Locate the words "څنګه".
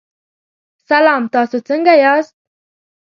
1.67-1.93